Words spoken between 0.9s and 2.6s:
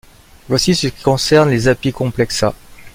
concerne les Apicomplexa.